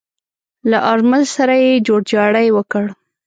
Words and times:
له 0.69 0.77
آرمل 0.91 1.23
سره 1.35 1.53
يې 1.63 1.83
جوړجاړی 1.87 2.47
وکړ. 2.57 2.85